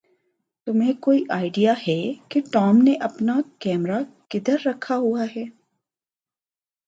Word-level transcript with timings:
تمھیں 0.67 0.93
کوئی 0.93 1.23
آئڈیا 1.29 1.73
ہے 1.87 1.97
کہ 2.29 2.41
ٹام 2.51 2.77
نے 2.77 2.93
اپنا 3.01 3.39
کیمرہ 3.59 3.99
کدھر 4.29 4.57
دکھا 4.65 4.95
ہوا 4.95 5.25
ہے؟ 5.35 5.43